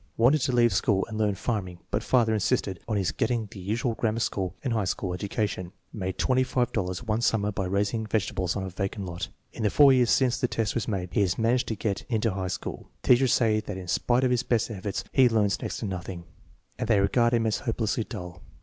Wanted 0.17 0.39
to 0.41 0.51
leave 0.51 0.73
school 0.73 1.05
and 1.05 1.19
learn 1.19 1.35
farming, 1.35 1.77
but 1.91 2.01
father 2.01 2.33
insisted 2.33 2.79
on 2.87 2.97
his 2.97 3.11
getting 3.11 3.47
the 3.51 3.59
usual 3.59 3.93
grammar 3.93 4.19
school 4.19 4.55
and 4.63 4.73
high 4.73 4.83
school 4.83 5.11
90 5.11 5.27
THE 5.27 5.27
MEASUEEMENT 5.27 5.43
OF 5.51 5.93
INTELLIGENCE 6.03 6.39
education. 6.39 6.63
Made 6.65 6.73
$25 6.73 7.07
one 7.07 7.21
summer 7.21 7.51
by 7.51 7.65
raising 7.67 8.07
vegetables 8.07 8.55
on 8.55 8.63
a 8.63 8.69
vacant 8.71 9.05
lot. 9.05 9.27
In 9.53 9.61
the 9.61 9.69
four 9.69 9.93
years 9.93 10.09
since 10.09 10.39
the 10.39 10.47
test 10.47 10.73
was 10.73 10.87
made 10.87 11.09
he 11.11 11.21
has 11.21 11.37
managed 11.37 11.67
to 11.67 11.75
get 11.75 12.05
into 12.09 12.31
high 12.31 12.47
school. 12.47 12.89
Teachers 13.03 13.31
say 13.31 13.59
that 13.59 13.77
in 13.77 13.87
spite 13.87 14.23
of 14.23 14.31
his 14.31 14.41
best 14.41 14.71
efforts 14.71 15.03
he 15.11 15.29
learns 15.29 15.61
next 15.61 15.77
to 15.81 15.85
nothing, 15.85 16.23
and 16.79 16.87
they 16.87 16.99
regard 16.99 17.35
him 17.35 17.45
as 17.45 17.59
hopelessly 17.59 18.03
dull. 18.03 18.41